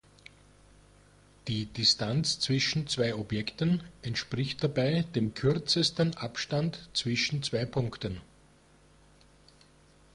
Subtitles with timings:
[1.47, 8.19] Die Distanz zwischen zwei Objekten entspricht dabei dem kürzesten Abstand zwischen zwei Punkten.